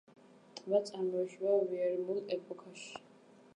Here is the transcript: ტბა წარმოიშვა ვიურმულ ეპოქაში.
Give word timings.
ტბა 0.59 0.79
წარმოიშვა 0.87 1.53
ვიურმულ 1.73 2.25
ეპოქაში. 2.39 2.93